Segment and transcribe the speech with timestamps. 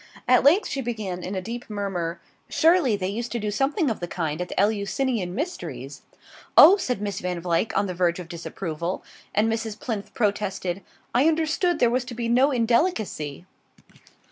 [0.27, 2.19] At length she began in a deep murmur:
[2.49, 6.01] "Surely they used to do something of the kind at the Eleusinian mysteries"
[6.57, 9.03] "Oh" said Miss Van Vluyck, on the verge of disapproval;
[9.35, 9.79] and Mrs.
[9.79, 10.81] Plinth protested:
[11.13, 13.45] "I understood there was to be no indelicacy!"